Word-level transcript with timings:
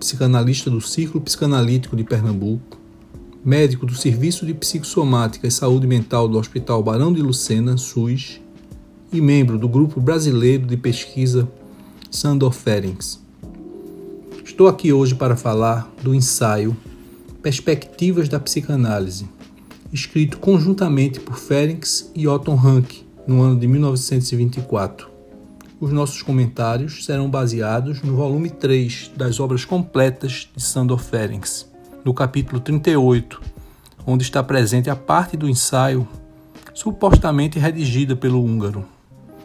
psicanalista 0.00 0.70
do 0.70 0.80
Círculo 0.80 1.22
Psicanalítico 1.22 1.94
de 1.94 2.02
Pernambuco, 2.02 2.80
médico 3.44 3.84
do 3.84 3.94
Serviço 3.94 4.46
de 4.46 4.54
Psicossomática 4.54 5.46
e 5.46 5.50
Saúde 5.50 5.86
Mental 5.86 6.26
do 6.26 6.38
Hospital 6.38 6.82
Barão 6.82 7.12
de 7.12 7.20
Lucena, 7.20 7.76
SUS, 7.76 8.40
e 9.12 9.20
membro 9.20 9.58
do 9.58 9.68
Grupo 9.68 10.00
Brasileiro 10.00 10.66
de 10.66 10.76
Pesquisa 10.76 11.46
Sandor 12.10 12.52
Ferenc. 12.52 13.18
Estou 14.42 14.68
aqui 14.68 14.90
hoje 14.90 15.14
para 15.14 15.36
falar 15.36 15.92
do 16.02 16.14
ensaio 16.14 16.74
Perspectivas 17.42 18.26
da 18.26 18.40
Psicanálise, 18.40 19.28
escrito 19.92 20.38
conjuntamente 20.38 21.20
por 21.20 21.36
Ferenc 21.36 21.86
e 22.14 22.26
Otto 22.26 22.54
Rank 22.54 23.02
no 23.26 23.42
ano 23.42 23.60
de 23.60 23.66
1924 23.66 25.09
os 25.80 25.90
nossos 25.92 26.20
comentários 26.20 27.06
serão 27.06 27.30
baseados 27.30 28.02
no 28.02 28.14
volume 28.14 28.50
3 28.50 29.12
das 29.16 29.40
obras 29.40 29.64
completas 29.64 30.50
de 30.54 30.62
Sandor 30.62 30.98
Ferenc, 30.98 31.48
no 32.04 32.12
capítulo 32.12 32.60
38, 32.60 33.40
onde 34.06 34.22
está 34.22 34.42
presente 34.42 34.90
a 34.90 34.94
parte 34.94 35.38
do 35.38 35.48
ensaio 35.48 36.06
supostamente 36.74 37.58
redigida 37.58 38.14
pelo 38.14 38.44
húngaro. 38.44 38.84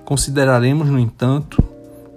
Consideraremos, 0.03 0.89
no 0.89 0.99
entanto, 0.99 1.63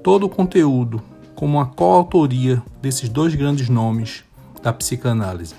todo 0.02 0.24
o 0.24 0.28
conteúdo 0.28 1.00
como 1.36 1.60
a 1.60 1.66
coautoria 1.66 2.60
desses 2.82 3.08
dois 3.08 3.36
grandes 3.36 3.68
nomes 3.68 4.24
da 4.60 4.72
psicanálise. 4.72 5.54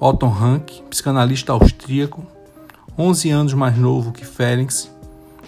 Otto 0.00 0.26
Rank, 0.26 0.82
psicanalista 0.90 1.52
austríaco, 1.52 2.26
11 2.98 3.30
anos 3.30 3.54
mais 3.54 3.78
novo 3.78 4.10
que 4.10 4.24
Ferenc, 4.24 4.72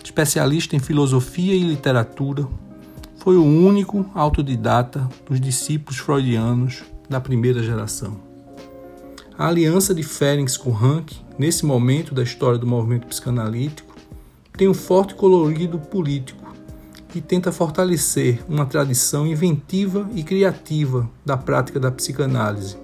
especialista 0.07 0.77
em 0.77 0.79
filosofia 0.79 1.53
e 1.53 1.65
literatura, 1.65 2.47
foi 3.19 3.37
o 3.37 3.45
único 3.45 4.09
autodidata 4.15 5.09
dos 5.29 5.41
discípulos 5.41 5.99
freudianos 5.99 6.85
da 7.09 7.21
primeira 7.21 7.61
geração. 7.61 8.17
A 9.37 9.49
aliança 9.49 9.93
de 9.93 10.05
Ferenc 10.05 10.57
com 10.59 10.71
Rank, 10.71 11.11
nesse 11.37 11.67
momento 11.67 12.15
da 12.15 12.23
história 12.23 12.57
do 12.57 12.67
movimento 12.67 13.09
psicanalítico, 13.09 13.97
tem 14.57 14.69
um 14.69 14.75
forte 14.75 15.15
colorido 15.17 15.77
político 15.79 16.55
e 17.12 17.21
tenta 17.21 17.51
fortalecer 17.51 18.45
uma 18.49 18.65
tradição 18.65 19.27
inventiva 19.27 20.09
e 20.15 20.23
criativa 20.23 21.11
da 21.25 21.37
prática 21.37 21.81
da 21.81 21.91
psicanálise, 21.91 22.77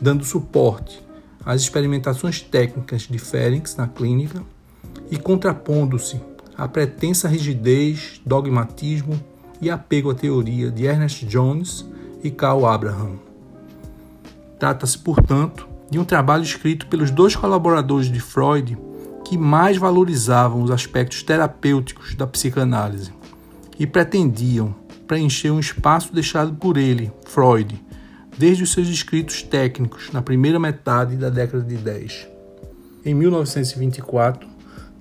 dando 0.00 0.24
suporte 0.24 1.02
às 1.44 1.60
experimentações 1.60 2.40
técnicas 2.40 3.02
de 3.02 3.18
Ferenc 3.18 3.76
na 3.76 3.86
clínica 3.86 4.42
e 5.10 5.18
contrapondo-se 5.18 6.18
a 6.56 6.68
pretensa 6.68 7.28
rigidez, 7.28 8.20
dogmatismo 8.24 9.20
e 9.60 9.70
apego 9.70 10.10
à 10.10 10.14
teoria 10.14 10.70
de 10.70 10.84
Ernest 10.84 11.26
Jones 11.26 11.84
e 12.22 12.30
Carl 12.30 12.66
Abraham. 12.66 13.18
Trata-se, 14.58 14.98
portanto, 14.98 15.68
de 15.90 15.98
um 15.98 16.04
trabalho 16.04 16.42
escrito 16.42 16.86
pelos 16.86 17.10
dois 17.10 17.36
colaboradores 17.36 18.10
de 18.10 18.20
Freud 18.20 18.78
que 19.24 19.38
mais 19.38 19.76
valorizavam 19.76 20.62
os 20.62 20.70
aspectos 20.70 21.22
terapêuticos 21.22 22.14
da 22.14 22.26
psicanálise 22.26 23.12
e 23.78 23.86
pretendiam 23.86 24.74
preencher 25.06 25.50
um 25.50 25.60
espaço 25.60 26.12
deixado 26.12 26.54
por 26.54 26.76
ele, 26.76 27.12
Freud, 27.26 27.82
desde 28.36 28.62
os 28.62 28.72
seus 28.72 28.88
escritos 28.88 29.42
técnicos 29.42 30.10
na 30.12 30.22
primeira 30.22 30.58
metade 30.58 31.16
da 31.16 31.30
década 31.30 31.62
de 31.62 31.76
10. 31.76 32.28
Em 33.04 33.14
1924, 33.14 34.48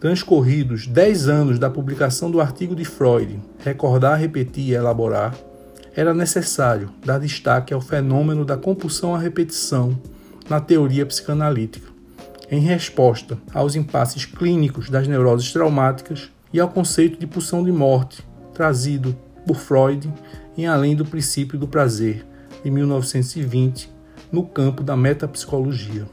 Transcorridos 0.03 0.85
10 0.85 1.29
anos 1.29 1.57
da 1.57 1.69
publicação 1.69 2.29
do 2.29 2.41
artigo 2.41 2.75
de 2.75 2.83
Freud, 2.83 3.39
Recordar, 3.59 4.19
Repetir 4.19 4.65
e 4.65 4.73
Elaborar, 4.73 5.33
era 5.95 6.13
necessário 6.13 6.89
dar 7.05 7.19
destaque 7.19 7.73
ao 7.73 7.79
fenômeno 7.79 8.43
da 8.43 8.57
compulsão 8.57 9.15
à 9.15 9.17
repetição 9.17 9.97
na 10.49 10.59
teoria 10.59 11.05
psicanalítica, 11.05 11.87
em 12.51 12.59
resposta 12.59 13.37
aos 13.53 13.77
impasses 13.77 14.25
clínicos 14.25 14.89
das 14.89 15.07
neuroses 15.07 15.53
traumáticas 15.53 16.29
e 16.51 16.59
ao 16.59 16.67
conceito 16.67 17.17
de 17.17 17.25
pulsão 17.25 17.63
de 17.63 17.71
morte, 17.71 18.27
trazido 18.53 19.15
por 19.47 19.55
Freud 19.55 20.11
em 20.57 20.67
Além 20.67 20.97
do 20.97 21.05
Princípio 21.05 21.57
do 21.57 21.65
Prazer, 21.65 22.25
de 22.61 22.69
1920, 22.69 23.89
no 24.29 24.45
campo 24.45 24.83
da 24.83 24.97
metapsicologia. 24.97 26.05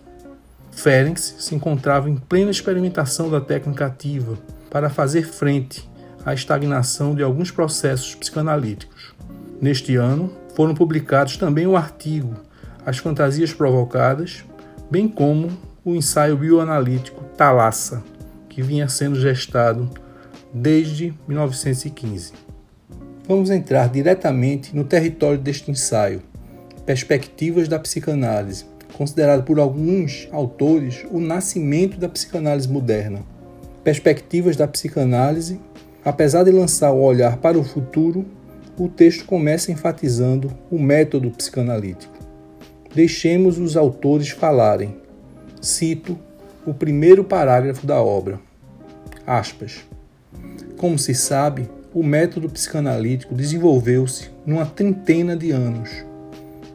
Ferenc 0.71 1.19
se 1.19 1.55
encontrava 1.55 2.09
em 2.09 2.17
plena 2.17 2.51
experimentação 2.51 3.31
da 3.31 3.41
técnica 3.41 3.87
ativa 3.87 4.39
para 4.71 4.89
fazer 4.89 5.27
frente 5.27 5.89
à 6.25 6.33
estagnação 6.33 7.15
de 7.15 7.23
alguns 7.23 7.51
processos 7.51 8.15
psicanalíticos. 8.15 9.15
Neste 9.61 9.97
ano, 9.97 10.33
foram 10.55 10.75
publicados 10.75 11.37
também 11.37 11.67
o 11.67 11.77
artigo 11.77 12.35
As 12.85 12.99
Fantasias 12.99 13.53
Provocadas, 13.53 14.45
bem 14.91 15.09
como 15.09 15.51
o 15.85 15.95
ensaio 15.95 16.37
bioanalítico 16.37 17.25
Thalassa, 17.37 18.03
que 18.49 18.63
vinha 18.63 18.89
sendo 18.89 19.21
gestado 19.21 19.89
desde 20.53 21.15
1915. 21.27 22.33
Vamos 23.27 23.51
entrar 23.51 23.89
diretamente 23.89 24.75
no 24.75 24.85
território 24.85 25.39
deste 25.39 25.71
ensaio, 25.71 26.23
Perspectivas 26.85 27.69
da 27.69 27.79
Psicanálise, 27.79 28.67
considerado 29.01 29.45
por 29.45 29.59
alguns 29.59 30.29
autores 30.31 31.07
o 31.11 31.19
nascimento 31.19 31.97
da 31.97 32.07
psicanálise 32.07 32.69
moderna. 32.69 33.23
Perspectivas 33.83 34.57
da 34.57 34.69
psicanálise, 34.69 35.59
apesar 36.05 36.45
de 36.45 36.51
lançar 36.51 36.93
o 36.93 37.01
olhar 37.01 37.39
para 37.39 37.59
o 37.59 37.65
futuro, 37.65 38.27
o 38.79 38.91
texto 38.91 39.25
começa 39.25 39.73
enfatizando 39.73 40.53
o 40.71 40.79
método 40.79 41.31
psicanalítico. 41.31 42.13
Deixemos 42.95 43.57
os 43.59 43.75
autores 43.75 44.29
falarem. 44.29 44.95
Cito 45.63 46.19
o 46.67 46.75
primeiro 46.75 47.25
parágrafo 47.25 47.87
da 47.87 48.03
obra. 48.03 48.39
Aspas. 49.27 49.79
Como 50.77 50.99
se 50.99 51.15
sabe, 51.15 51.71
o 51.95 52.03
método 52.03 52.51
psicanalítico 52.51 53.35
desenvolveu-se 53.35 54.29
numa 54.45 54.67
trintena 54.67 55.35
de 55.35 55.53
anos. 55.53 55.89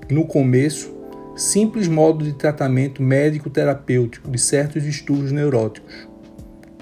No 0.09 0.25
começo, 0.25 0.94
simples 1.35 1.87
modo 1.87 2.23
de 2.23 2.33
tratamento 2.33 3.03
médico-terapêutico 3.03 4.31
de 4.31 4.39
certos 4.39 4.81
distúrbios 4.83 5.31
neuróticos. 5.31 6.07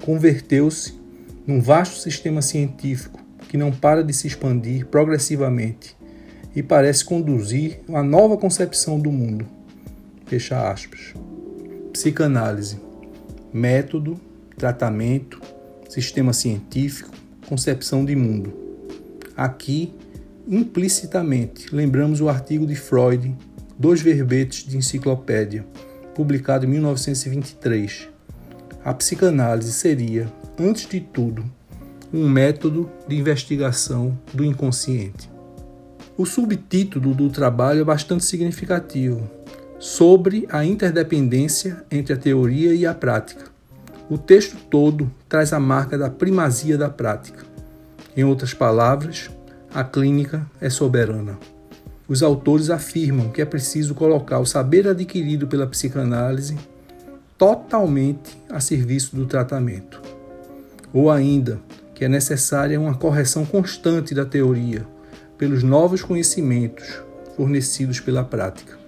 Converteu-se 0.02 1.00
num 1.46 1.60
vasto 1.60 1.98
sistema 1.98 2.40
científico 2.40 3.20
que 3.48 3.56
não 3.56 3.72
para 3.72 4.04
de 4.04 4.12
se 4.12 4.26
expandir 4.26 4.86
progressivamente 4.86 5.96
e 6.54 6.62
parece 6.62 7.04
conduzir 7.04 7.80
a 7.92 8.02
nova 8.02 8.36
concepção 8.36 8.98
do 8.98 9.10
mundo. 9.10 9.46
Fecha 10.26 10.70
aspas. 10.70 11.14
Psicanálise. 11.92 12.78
Método, 13.52 14.18
tratamento, 14.56 15.40
sistema 15.88 16.32
científico, 16.32 17.10
concepção 17.48 18.04
de 18.04 18.14
mundo. 18.14 18.52
Aqui, 19.36 19.92
implicitamente, 20.46 21.74
lembramos 21.74 22.20
o 22.20 22.28
artigo 22.28 22.66
de 22.66 22.74
Freud 22.74 23.34
dois 23.78 24.00
verbetes 24.00 24.66
de 24.66 24.76
enciclopédia, 24.76 25.64
publicado 26.14 26.64
em 26.64 26.68
1923. 26.68 28.08
A 28.84 28.94
psicanálise 28.94 29.72
seria, 29.72 30.30
antes 30.58 30.88
de 30.88 31.00
tudo, 31.00 31.44
um 32.12 32.28
método 32.28 32.88
de 33.08 33.16
investigação 33.16 34.16
do 34.32 34.44
inconsciente. 34.44 35.28
O 36.16 36.24
subtítulo 36.24 37.12
do 37.12 37.28
trabalho 37.28 37.80
é 37.80 37.84
bastante 37.84 38.24
significativo, 38.24 39.28
sobre 39.78 40.46
a 40.48 40.64
interdependência 40.64 41.84
entre 41.90 42.14
a 42.14 42.16
teoria 42.16 42.72
e 42.72 42.86
a 42.86 42.94
prática. 42.94 43.46
O 44.08 44.16
texto 44.16 44.56
todo 44.70 45.10
traz 45.28 45.52
a 45.52 45.58
marca 45.58 45.98
da 45.98 46.08
primazia 46.08 46.78
da 46.78 46.88
prática. 46.88 47.44
Em 48.16 48.22
outras 48.22 48.54
palavras, 48.54 49.28
a 49.74 49.82
clínica 49.82 50.46
é 50.60 50.70
soberana. 50.70 51.36
Os 52.06 52.22
autores 52.22 52.68
afirmam 52.68 53.30
que 53.30 53.40
é 53.40 53.44
preciso 53.44 53.94
colocar 53.94 54.38
o 54.38 54.46
saber 54.46 54.86
adquirido 54.86 55.46
pela 55.46 55.66
psicanálise 55.66 56.56
totalmente 57.38 58.36
a 58.50 58.60
serviço 58.60 59.16
do 59.16 59.26
tratamento. 59.26 60.02
Ou 60.92 61.10
ainda, 61.10 61.60
que 61.94 62.04
é 62.04 62.08
necessária 62.08 62.78
uma 62.78 62.94
correção 62.94 63.46
constante 63.46 64.14
da 64.14 64.24
teoria 64.24 64.86
pelos 65.38 65.62
novos 65.62 66.02
conhecimentos 66.02 67.02
fornecidos 67.36 68.00
pela 68.00 68.22
prática. 68.22 68.78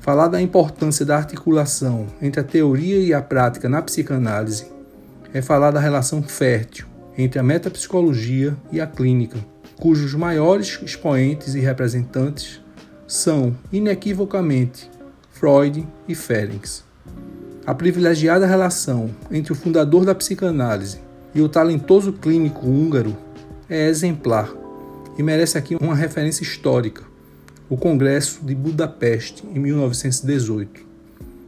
Falar 0.00 0.28
da 0.28 0.40
importância 0.40 1.04
da 1.04 1.16
articulação 1.16 2.06
entre 2.20 2.40
a 2.40 2.44
teoria 2.44 2.98
e 2.98 3.12
a 3.12 3.22
prática 3.22 3.68
na 3.68 3.82
psicanálise 3.82 4.66
é 5.32 5.42
falar 5.42 5.70
da 5.70 5.80
relação 5.80 6.22
fértil 6.22 6.86
entre 7.16 7.38
a 7.38 7.42
metapsicologia 7.42 8.56
e 8.70 8.80
a 8.80 8.86
clínica, 8.86 9.38
cujos 9.78 10.14
maiores 10.14 10.78
expoentes 10.82 11.54
e 11.54 11.60
representantes 11.60 12.60
são, 13.06 13.56
inequivocamente, 13.72 14.90
Freud 15.30 15.86
e 16.08 16.14
Ferenc. 16.14 16.82
A 17.66 17.74
privilegiada 17.74 18.46
relação 18.46 19.10
entre 19.30 19.52
o 19.52 19.56
fundador 19.56 20.04
da 20.04 20.14
psicanálise 20.14 21.00
e 21.34 21.40
o 21.40 21.48
talentoso 21.48 22.12
clínico 22.12 22.66
húngaro 22.66 23.16
é 23.68 23.88
exemplar 23.88 24.52
e 25.18 25.22
merece 25.22 25.56
aqui 25.56 25.76
uma 25.80 25.94
referência 25.94 26.42
histórica: 26.42 27.02
o 27.68 27.76
Congresso 27.76 28.44
de 28.44 28.54
Budapeste, 28.54 29.44
em 29.54 29.58
1918. 29.58 30.94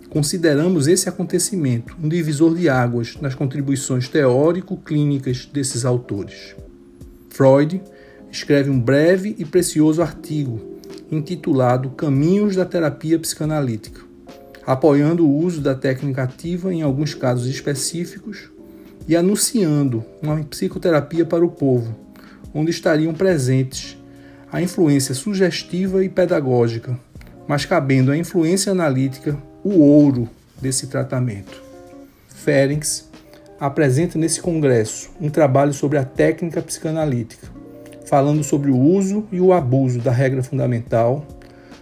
Consideramos 0.09 0.87
esse 0.87 1.09
acontecimento 1.09 1.97
um 2.03 2.09
divisor 2.09 2.55
de 2.55 2.69
águas 2.69 3.17
nas 3.21 3.35
contribuições 3.35 4.09
teórico-clínicas 4.09 5.45
desses 5.45 5.85
autores. 5.85 6.57
Freud 7.29 7.83
escreve 8.37 8.69
um 8.69 8.79
breve 8.79 9.35
e 9.39 9.45
precioso 9.47 10.03
artigo 10.03 10.61
intitulado 11.11 11.91
Caminhos 11.91 12.55
da 12.55 12.67
Terapia 12.67 13.19
Psicanalítica, 13.19 14.03
apoiando 14.67 15.27
o 15.27 15.39
uso 15.39 15.61
da 15.61 15.75
técnica 15.75 16.25
ativa 16.25 16.73
em 16.75 16.83
alguns 16.83 17.15
casos 17.15 17.47
específicos 17.47 18.51
e 19.09 19.17
anunciando 19.17 20.05
uma 20.21 20.37
psicoterapia 20.45 21.25
para 21.25 21.45
o 21.45 21.51
povo, 21.51 21.97
onde 22.53 22.71
estariam 22.71 23.15
presentes 23.15 23.97
a 24.53 24.61
influência 24.61 25.15
sugestiva 25.15 26.05
e 26.05 26.09
pedagógica, 26.09 26.99
mas 27.49 27.65
cabendo 27.65 28.11
à 28.11 28.19
influência 28.19 28.73
analítica 28.73 29.39
o 29.65 29.81
ouro 29.81 30.29
desse 30.61 30.89
tratamento. 30.89 31.63
Ferenc 32.29 32.85
apresenta 33.59 34.19
nesse 34.19 34.41
congresso 34.41 35.11
um 35.21 35.31
trabalho 35.31 35.73
sobre 35.73 35.97
a 35.97 36.05
técnica 36.05 36.61
psicanalítica, 36.61 37.57
falando 38.07 38.43
sobre 38.43 38.71
o 38.71 38.79
uso 38.79 39.25
e 39.31 39.41
o 39.41 39.53
abuso 39.53 39.99
da 39.99 40.13
regra 40.13 40.43
fundamental, 40.43 41.27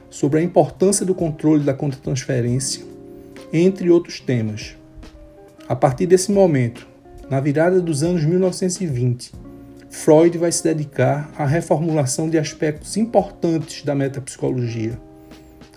sobre 0.08 0.40
a 0.40 0.42
importância 0.42 1.04
do 1.04 1.14
controle 1.14 1.62
da 1.62 1.74
contratransferência, 1.74 2.84
entre 3.52 3.90
outros 3.90 4.20
temas. 4.20 4.76
A 5.68 5.76
partir 5.76 6.06
desse 6.06 6.32
momento, 6.32 6.86
na 7.30 7.40
virada 7.40 7.80
dos 7.80 8.02
anos 8.02 8.24
1920, 8.24 9.32
Freud 9.90 10.36
vai 10.38 10.50
se 10.50 10.64
dedicar 10.64 11.30
à 11.36 11.46
reformulação 11.46 12.28
de 12.28 12.38
aspectos 12.38 12.96
importantes 12.96 13.82
da 13.84 13.94
metapsicologia, 13.94 14.98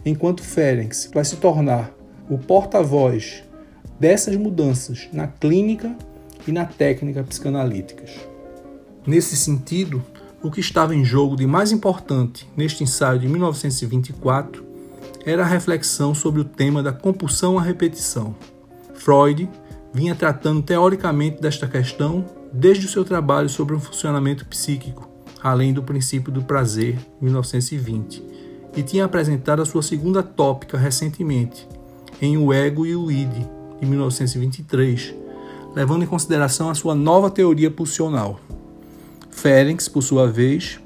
enquanto 0.06 0.44
Ferenc 0.44 1.10
vai 1.14 1.24
se 1.24 1.36
tornar 1.38 1.92
o 2.30 2.38
porta-voz 2.38 3.44
dessas 4.00 4.36
mudanças 4.36 5.08
na 5.12 5.28
clínica 5.28 5.96
e 6.48 6.52
na 6.52 6.66
técnica 6.66 7.24
psicanalíticas. 7.24 8.12
Nesse 9.06 9.38
sentido, 9.38 10.04
o 10.42 10.52
que 10.52 10.60
estava 10.60 10.96
em 10.96 11.04
jogo 11.04 11.36
de 11.36 11.48
mais 11.48 11.72
importante 11.72 12.48
neste 12.56 12.84
ensaio 12.84 13.20
de 13.20 13.28
1924 13.28 14.66
era 15.26 15.44
a 15.44 15.48
reflexão 15.48 16.14
sobre 16.14 16.42
o 16.42 16.46
tema 16.46 16.82
da 16.82 16.94
compulsão 16.94 17.58
à 17.58 17.62
repetição. 17.62 18.36
Freud 18.94 19.50
vinha 19.94 20.16
tratando 20.16 20.62
teoricamente 20.62 21.42
desta 21.42 21.68
questão 21.68 22.26
desde 22.54 22.86
o 22.86 22.90
seu 22.90 23.04
trabalho 23.04 23.50
sobre 23.50 23.76
o 23.76 23.80
funcionamento 23.80 24.46
psíquico, 24.46 25.10
além 25.42 25.74
do 25.74 25.84
princípio 25.84 26.32
do 26.32 26.42
prazer, 26.42 26.98
1920, 27.22 28.24
e 28.76 28.84
tinha 28.84 29.06
apresentado 29.06 29.62
a 29.62 29.66
sua 29.66 29.82
segunda 29.82 30.22
tópica 30.24 30.78
recentemente, 30.78 31.68
em 32.22 32.38
O 32.38 32.54
Ego 32.54 32.86
e 32.86 32.96
o 32.96 33.12
Id, 33.12 33.34
de 33.80 33.86
1923, 33.86 35.14
levando 35.76 36.04
em 36.04 36.08
consideração 36.08 36.70
a 36.70 36.76
sua 36.76 36.96
nova 36.96 37.30
teoria 37.30 37.70
pulsional. 37.70 38.40
Ferenc, 39.38 39.88
por 39.92 40.02
sua 40.02 40.28
vez, 40.28 40.80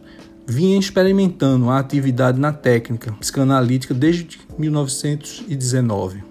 vinha 0.46 0.78
experimentando 0.78 1.70
a 1.70 1.80
atividade 1.80 2.38
na 2.38 2.52
técnica 2.52 3.14
psicanalítica 3.14 3.94
desde 3.94 4.42
1919. 4.60 6.22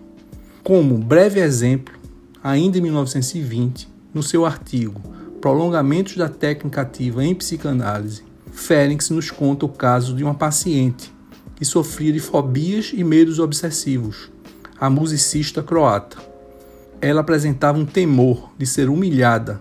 Como 0.63 0.99
breve 0.99 1.41
exemplo, 1.41 1.95
ainda 2.45 2.77
em 2.77 2.83
1920, 2.83 3.89
no 4.13 4.23
seu 4.23 4.45
artigo 4.45 5.01
Prolongamentos 5.41 6.15
da 6.19 6.29
Técnica 6.29 6.83
Ativa 6.83 7.25
em 7.25 7.35
Psicanálise, 7.35 8.23
Ferenc 8.53 9.11
nos 9.11 9.31
conta 9.31 9.65
o 9.65 9.71
caso 9.71 10.15
de 10.15 10.23
uma 10.23 10.35
paciente 10.35 11.11
que 11.57 11.65
sofria 11.65 12.13
de 12.13 12.21
fobias 12.21 12.93
e 12.95 13.03
medos 13.03 13.39
obsessivos, 13.39 14.31
a 14.79 14.91
musicista 14.91 15.63
croata. 15.63 16.19
Ela 17.01 17.23
apresentava 17.23 17.79
um 17.79 17.87
temor 17.87 18.51
de 18.59 18.67
ser 18.67 18.91
humilhada 18.91 19.59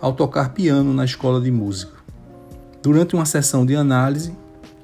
ao 0.00 0.12
tocar 0.12 0.52
piano 0.52 0.92
na 0.92 1.04
escola 1.04 1.40
de 1.40 1.52
música. 1.52 1.99
Durante 2.82 3.14
uma 3.14 3.24
sessão 3.24 3.66
de 3.66 3.76
análise, 3.76 4.32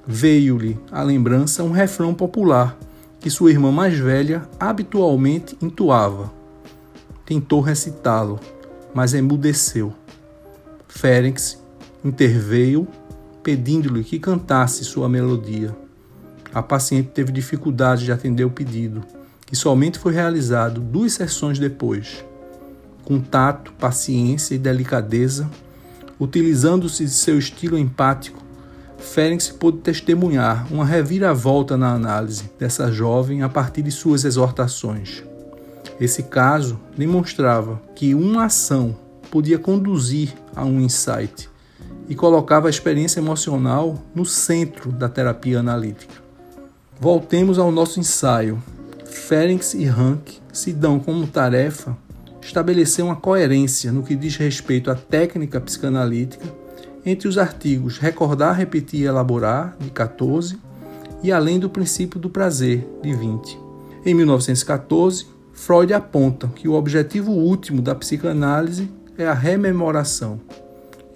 veio-lhe 0.06 0.78
à 0.90 1.02
lembrança 1.02 1.62
um 1.62 1.70
refrão 1.70 2.14
popular 2.14 2.76
que 3.20 3.30
sua 3.30 3.50
irmã 3.50 3.72
mais 3.72 3.98
velha 3.98 4.48
habitualmente 4.60 5.56
entoava 5.60 6.36
tentou 7.26 7.60
recitá-lo, 7.60 8.38
mas 8.94 9.12
emudeceu. 9.12 9.92
Félix 10.86 11.60
interveio, 12.04 12.86
pedindo-lhe 13.42 14.04
que 14.04 14.20
cantasse 14.20 14.84
sua 14.84 15.08
melodia. 15.08 15.76
A 16.54 16.62
paciente 16.62 17.10
teve 17.12 17.32
dificuldade 17.32 18.04
de 18.04 18.12
atender 18.12 18.44
o 18.44 18.50
pedido, 18.50 19.02
que 19.44 19.56
somente 19.56 19.98
foi 19.98 20.14
realizado 20.14 20.80
duas 20.80 21.12
sessões 21.12 21.58
depois. 21.58 22.24
Com 23.04 23.20
tato, 23.20 23.72
paciência 23.72 24.54
e 24.54 24.58
delicadeza, 24.58 25.50
utilizando-se 26.18 27.04
de 27.04 27.10
seu 27.10 27.38
estilo 27.38 27.78
empático, 27.78 28.42
Félix 28.98 29.48
pôde 29.48 29.78
testemunhar 29.78 30.66
uma 30.72 30.84
reviravolta 30.84 31.76
na 31.76 31.92
análise 31.92 32.50
dessa 32.58 32.90
jovem 32.90 33.42
a 33.42 33.48
partir 33.48 33.82
de 33.82 33.90
suas 33.90 34.24
exortações. 34.24 35.22
Esse 36.00 36.24
caso 36.24 36.78
demonstrava 36.96 37.80
que 37.94 38.14
uma 38.14 38.46
ação 38.46 38.96
podia 39.30 39.58
conduzir 39.58 40.34
a 40.54 40.64
um 40.64 40.80
insight 40.80 41.48
e 42.08 42.14
colocava 42.14 42.68
a 42.68 42.70
experiência 42.70 43.20
emocional 43.20 44.02
no 44.14 44.24
centro 44.24 44.92
da 44.92 45.08
terapia 45.08 45.60
analítica. 45.60 46.14
Voltemos 46.98 47.58
ao 47.58 47.70
nosso 47.70 48.00
ensaio. 48.00 48.62
Ferenc 49.04 49.74
e 49.74 49.84
Rank 49.84 50.38
se 50.52 50.72
dão 50.72 50.98
como 50.98 51.26
tarefa 51.26 51.96
estabelecer 52.46 53.04
uma 53.04 53.16
coerência 53.16 53.90
no 53.90 54.04
que 54.04 54.14
diz 54.14 54.36
respeito 54.36 54.88
à 54.88 54.94
técnica 54.94 55.60
psicanalítica 55.60 56.46
entre 57.04 57.26
os 57.26 57.38
artigos 57.38 57.98
Recordar, 57.98 58.56
Repetir 58.56 59.00
e 59.00 59.04
Elaborar, 59.04 59.76
de 59.80 59.90
14, 59.90 60.56
e 61.22 61.32
Além 61.32 61.58
do 61.58 61.68
Princípio 61.68 62.20
do 62.20 62.30
Prazer, 62.30 62.86
de 63.02 63.12
20. 63.12 63.58
Em 64.04 64.14
1914, 64.14 65.26
Freud 65.52 65.92
aponta 65.92 66.46
que 66.48 66.68
o 66.68 66.74
objetivo 66.74 67.32
último 67.32 67.82
da 67.82 67.94
psicanálise 67.94 68.88
é 69.18 69.26
a 69.26 69.34
rememoração. 69.34 70.40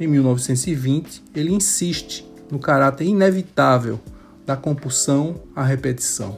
Em 0.00 0.08
1920, 0.08 1.22
ele 1.34 1.52
insiste 1.52 2.26
no 2.50 2.58
caráter 2.58 3.04
inevitável 3.04 4.00
da 4.44 4.56
compulsão 4.56 5.36
à 5.54 5.62
repetição. 5.62 6.36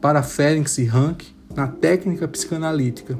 Para 0.00 0.24
Ferenc 0.24 0.80
e 0.80 0.84
Rank, 0.84 1.22
na 1.54 1.68
técnica 1.68 2.26
psicanalítica, 2.26 3.16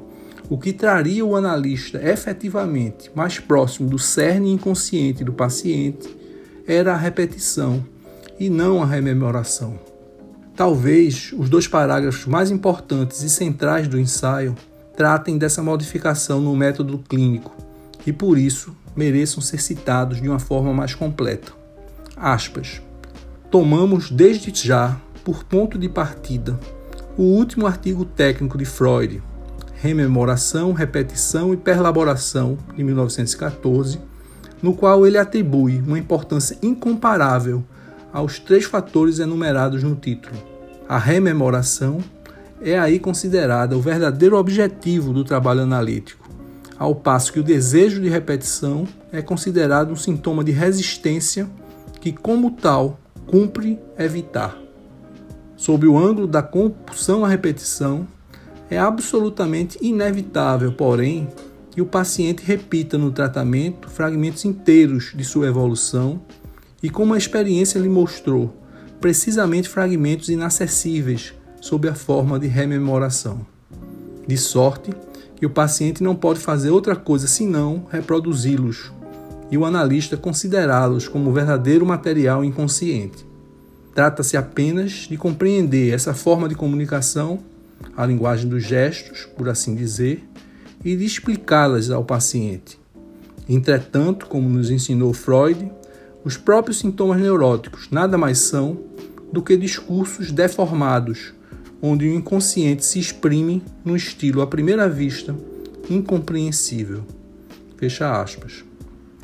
o 0.48 0.58
que 0.58 0.72
traria 0.72 1.24
o 1.24 1.36
analista 1.36 2.00
efetivamente 2.02 3.10
mais 3.14 3.38
próximo 3.38 3.88
do 3.88 3.98
cerne 3.98 4.52
inconsciente 4.52 5.24
do 5.24 5.32
paciente 5.32 6.08
era 6.66 6.92
a 6.92 6.96
repetição 6.96 7.84
e 8.38 8.50
não 8.50 8.82
a 8.82 8.86
rememoração. 8.86 9.78
Talvez 10.54 11.32
os 11.36 11.48
dois 11.48 11.66
parágrafos 11.66 12.26
mais 12.26 12.50
importantes 12.50 13.22
e 13.22 13.30
centrais 13.30 13.88
do 13.88 13.98
ensaio 13.98 14.54
tratem 14.96 15.38
dessa 15.38 15.62
modificação 15.62 16.40
no 16.40 16.54
método 16.54 16.98
clínico 16.98 17.56
e 18.06 18.12
por 18.12 18.36
isso 18.36 18.76
mereçam 18.94 19.40
ser 19.40 19.60
citados 19.60 20.20
de 20.20 20.28
uma 20.28 20.38
forma 20.38 20.72
mais 20.72 20.94
completa. 20.94 21.52
Aspas. 22.16 22.82
Tomamos 23.50 24.10
desde 24.10 24.52
já 24.66 25.00
por 25.24 25.44
ponto 25.44 25.78
de 25.78 25.88
partida 25.88 26.58
o 27.16 27.22
último 27.22 27.66
artigo 27.66 28.04
técnico 28.04 28.56
de 28.56 28.64
Freud, 28.64 29.22
Rememoração, 29.82 30.72
Repetição 30.72 31.52
e 31.52 31.56
Perlaboração, 31.56 32.56
de 32.76 32.84
1914, 32.84 33.98
no 34.62 34.76
qual 34.76 35.04
ele 35.04 35.18
atribui 35.18 35.82
uma 35.84 35.98
importância 35.98 36.56
incomparável 36.62 37.64
aos 38.12 38.38
três 38.38 38.64
fatores 38.64 39.18
enumerados 39.18 39.82
no 39.82 39.96
título. 39.96 40.36
A 40.88 40.98
rememoração 40.98 41.98
é 42.60 42.78
aí 42.78 43.00
considerada 43.00 43.76
o 43.76 43.80
verdadeiro 43.80 44.36
objetivo 44.36 45.12
do 45.12 45.24
trabalho 45.24 45.62
analítico, 45.62 46.30
ao 46.78 46.94
passo 46.94 47.32
que 47.32 47.40
o 47.40 47.44
desejo 47.44 48.00
de 48.00 48.08
repetição 48.08 48.86
é 49.10 49.20
considerado 49.20 49.90
um 49.90 49.96
sintoma 49.96 50.44
de 50.44 50.52
resistência 50.52 51.50
que, 52.00 52.12
como 52.12 52.52
tal, 52.52 53.00
cumpre 53.26 53.80
evitar. 53.98 54.56
sob 55.56 55.88
o 55.88 55.98
ângulo 55.98 56.28
da 56.28 56.40
compulsão 56.40 57.24
à 57.24 57.28
repetição, 57.28 58.06
é 58.72 58.78
absolutamente 58.78 59.78
inevitável, 59.82 60.72
porém, 60.72 61.28
que 61.70 61.82
o 61.82 61.86
paciente 61.86 62.42
repita 62.42 62.96
no 62.96 63.12
tratamento 63.12 63.88
fragmentos 63.90 64.44
inteiros 64.44 65.12
de 65.14 65.24
sua 65.24 65.46
evolução 65.46 66.22
e, 66.82 66.88
como 66.88 67.12
a 67.12 67.18
experiência 67.18 67.78
lhe 67.78 67.88
mostrou, 67.88 68.56
precisamente 69.00 69.68
fragmentos 69.68 70.28
inacessíveis 70.28 71.34
sob 71.60 71.88
a 71.88 71.94
forma 71.94 72.38
de 72.38 72.46
rememoração. 72.46 73.46
De 74.26 74.36
sorte 74.38 74.90
que 75.36 75.44
o 75.44 75.50
paciente 75.50 76.02
não 76.02 76.14
pode 76.14 76.40
fazer 76.40 76.70
outra 76.70 76.96
coisa 76.96 77.26
senão 77.26 77.86
reproduzi-los 77.90 78.92
e 79.50 79.58
o 79.58 79.66
analista 79.66 80.16
considerá-los 80.16 81.08
como 81.08 81.32
verdadeiro 81.32 81.84
material 81.84 82.42
inconsciente. 82.42 83.26
Trata-se 83.94 84.36
apenas 84.36 85.06
de 85.10 85.18
compreender 85.18 85.92
essa 85.92 86.14
forma 86.14 86.48
de 86.48 86.54
comunicação, 86.54 87.40
a 87.96 88.06
linguagem 88.06 88.48
dos 88.48 88.62
gestos, 88.62 89.26
por 89.36 89.48
assim 89.48 89.74
dizer, 89.74 90.24
e 90.84 90.96
de 90.96 91.04
explicá-las 91.04 91.90
ao 91.90 92.04
paciente. 92.04 92.78
Entretanto, 93.48 94.26
como 94.26 94.48
nos 94.48 94.70
ensinou 94.70 95.12
Freud, 95.12 95.70
os 96.24 96.36
próprios 96.36 96.78
sintomas 96.78 97.20
neuróticos 97.20 97.88
nada 97.90 98.16
mais 98.16 98.38
são 98.38 98.78
do 99.32 99.42
que 99.42 99.56
discursos 99.56 100.30
deformados, 100.30 101.32
onde 101.80 102.06
o 102.06 102.14
inconsciente 102.14 102.84
se 102.84 102.98
exprime 102.98 103.62
no 103.84 103.96
estilo 103.96 104.40
à 104.40 104.46
primeira 104.46 104.88
vista 104.88 105.34
incompreensível. 105.90 107.02
Fecha 107.76 108.20
aspas. 108.20 108.64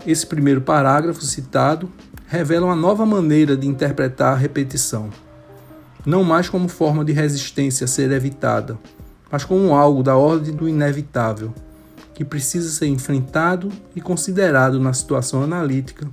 Esse 0.06 0.26
primeiro 0.26 0.60
parágrafo 0.60 1.22
citado 1.22 1.90
revela 2.26 2.66
uma 2.66 2.76
nova 2.76 3.06
maneira 3.06 3.56
de 3.56 3.66
interpretar 3.66 4.32
a 4.32 4.36
repetição, 4.36 5.10
não 6.08 6.24
mais 6.24 6.48
como 6.48 6.68
forma 6.68 7.04
de 7.04 7.12
resistência 7.12 7.84
a 7.84 7.86
ser 7.86 8.10
evitada, 8.12 8.78
mas 9.30 9.44
como 9.44 9.74
algo 9.74 10.02
da 10.02 10.16
ordem 10.16 10.54
do 10.54 10.66
inevitável, 10.66 11.52
que 12.14 12.24
precisa 12.24 12.70
ser 12.70 12.86
enfrentado 12.86 13.70
e 13.94 14.00
considerado 14.00 14.80
na 14.80 14.94
situação 14.94 15.42
analítica 15.42 16.08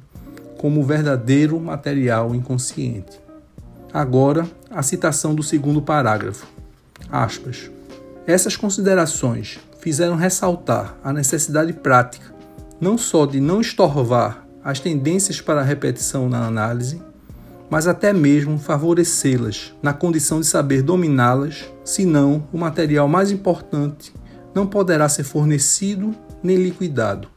como 0.58 0.84
verdadeiro 0.84 1.58
material 1.62 2.36
inconsciente. 2.36 3.22
Agora, 3.94 4.46
a 4.70 4.84
citação 4.84 5.34
do 5.34 5.42
segundo 5.42 5.82
parágrafo. 5.82 6.46
Aspas. 7.10 7.72
Essas 8.28 8.58
considerações 8.58 9.60
fizeram 9.80 10.18
ressaltar 10.18 10.98
a 11.02 11.14
necessidade 11.14 11.72
prática 11.72 12.36
não 12.82 12.98
só 12.98 13.26
de 13.26 13.40
não 13.40 13.62
estorvar 13.62 14.46
as 14.62 14.82
tendências 14.82 15.40
para 15.40 15.62
a 15.62 15.64
repetição 15.64 16.28
na 16.28 16.46
análise, 16.46 17.02
mas 17.70 17.88
até 17.88 18.14
mesmo 18.14 18.58
favorecê-las, 18.58 19.74
na 19.82 19.94
condição 19.94 20.40
de 20.40 20.46
saber 20.46 20.82
dominá-las, 20.82 21.66
senão 21.84 22.48
o 22.54 22.58
material 22.58 23.08
mais 23.08 23.32
importante 23.32 24.14
não 24.54 24.66
poderá 24.66 25.10
ser 25.10 25.24
fornecido 25.24 26.16
nem 26.42 26.58
liquidado. 26.58 27.28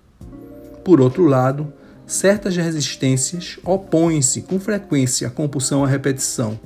Por 0.84 1.00
outro 1.00 1.24
lado, 1.24 1.72
certas 2.06 2.56
resistências 2.56 3.58
opõem-se 3.64 4.42
com 4.42 4.60
frequência 4.60 5.28
à 5.28 5.30
compulsão 5.30 5.84
à 5.84 5.88
repetição, 5.88 6.58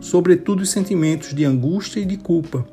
sobretudo 0.00 0.62
os 0.62 0.70
sentimentos 0.70 1.34
de 1.34 1.44
angústia 1.44 2.00
e 2.00 2.04
de 2.04 2.16
culpa, 2.16 2.66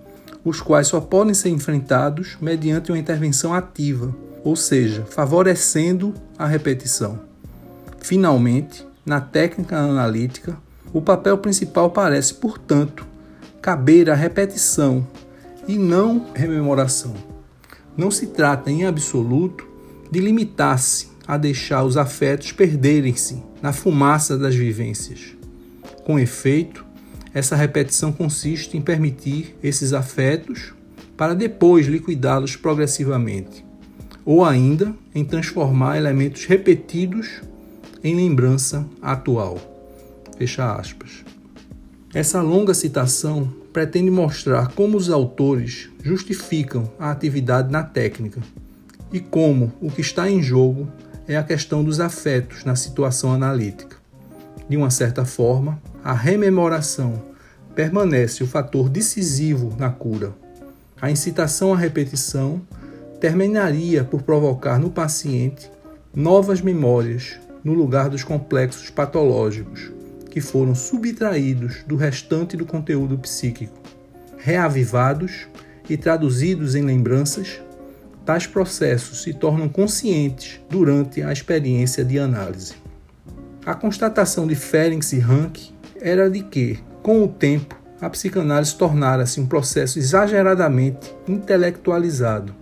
os 0.44 0.62
quais 0.62 0.88
só 0.88 1.01
podem 1.01 1.34
ser 1.34 1.50
enfrentados 1.50 2.38
mediante 2.39 2.91
uma 2.91 2.98
intervenção 2.98 3.53
ativa, 3.53 4.15
ou 4.44 4.56
seja, 4.56 5.03
favorecendo 5.06 6.13
a 6.38 6.48
repetição. 6.48 7.20
Finalmente, 8.00 8.88
na 9.08 9.22
técnica 9.22 9.78
analítica, 9.78 10.58
o 10.92 11.02
papel 11.02 11.38
principal 11.38 11.90
parece, 11.90 12.34
portanto, 12.34 13.08
caber 13.62 14.10
à 14.10 14.14
repetição 14.14 15.08
e 15.66 15.78
não 15.78 16.28
rememoração. 16.36 17.14
Não 17.96 18.12
se 18.12 18.28
trata, 18.28 18.70
em 18.70 18.86
absoluto, 18.86 19.66
de 20.12 20.20
limitar-se 20.20 21.08
a 21.26 21.38
deixar 21.38 21.86
os 21.86 21.96
afetos 21.96 22.52
perderem-se 22.52 23.42
na 23.62 23.72
fumaça 23.72 24.38
das 24.38 24.54
vivências. 24.54 25.38
Com 26.04 26.20
efeito, 26.20 26.86
essa 27.34 27.56
repetição 27.56 28.12
consiste 28.12 28.76
em 28.76 28.82
permitir 28.82 29.56
esses 29.64 29.94
afetos 29.94 30.74
para 31.16 31.34
depois 31.34 31.88
liquidá-los 31.88 32.58
progressivamente, 32.58 33.66
ou 34.26 34.44
ainda 34.44 34.94
em 35.16 35.24
transformar 35.24 35.98
elementos 35.98 36.46
repetidos 36.46 37.42
em 38.04 38.16
lembrança 38.16 38.86
atual. 39.01 39.58
Fecha 40.38 40.74
aspas. 40.74 41.24
Essa 42.13 42.42
longa 42.42 42.74
citação 42.74 43.54
pretende 43.74 44.10
mostrar 44.10 44.70
como 44.70 44.98
os 44.98 45.10
autores 45.10 45.89
justificam 46.01 46.92
a 46.98 47.12
atividade 47.12 47.72
na 47.72 47.84
técnica 47.84 48.42
e 49.12 49.20
como 49.20 49.72
o 49.82 49.92
que 49.92 50.01
está 50.01 50.30
em 50.30 50.42
jogo 50.42 50.88
é 51.27 51.38
a 51.38 51.44
questão 51.44 51.84
dos 51.84 52.00
afetos 52.00 52.63
na 52.63 52.75
situação 52.75 53.34
analítica. 53.34 53.98
De 54.70 54.75
uma 54.75 54.89
certa 54.89 55.25
forma, 55.25 55.82
a 56.04 56.13
rememoração 56.13 57.22
permanece 57.75 58.44
o 58.44 58.48
fator 58.48 58.89
decisivo 58.89 59.75
na 59.77 59.89
cura. 59.89 60.34
A 61.00 61.12
incitação 61.12 61.74
à 61.74 61.77
repetição 61.77 62.62
terminaria 63.20 64.04
por 64.04 64.24
provocar 64.24 64.80
no 64.80 64.89
paciente 64.89 65.70
novas 66.16 66.62
memórias 66.62 67.38
no 67.64 67.74
lugar 67.74 68.10
dos 68.10 68.24
complexos 68.24 68.90
patológicos 68.90 69.92
que 70.30 70.42
foram 70.42 70.76
subtraídos 70.76 71.84
do 71.88 71.96
restante 71.96 72.56
do 72.56 72.66
conteúdo 72.66 73.18
psíquico. 73.18 73.74
Reavivados 74.38 75.48
e 75.90 75.98
traduzidos 75.98 76.76
em 76.76 76.84
lembranças, 76.84 77.60
tais 78.24 78.46
processos 78.46 79.24
se 79.24 79.34
tornam 79.34 79.68
conscientes 79.68 80.62
durante 80.70 81.24
a 81.24 81.32
experiência 81.32 82.06
de 82.06 82.20
análise. 82.20 82.76
A 83.66 83.74
constatação 83.74 84.46
de 84.46 84.54
Ferenc 84.54 85.12
e 85.12 85.20
Rank 85.20 85.58
era 86.00 86.30
de 86.30 86.44
que, 86.44 86.80
com 87.02 87.24
o 87.24 87.28
tempo, 87.28 87.76
a 88.00 88.10
psicanálise 88.10 88.76
tornara-se 88.76 89.42
um 89.42 89.48
processo 89.48 89.98
exageradamente 89.98 91.16
intelectualizado. 91.28 92.54